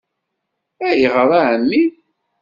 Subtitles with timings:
[0.89, 1.83] -Ayɣer a Ɛemmi?